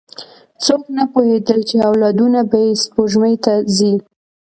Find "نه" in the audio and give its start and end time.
0.97-1.03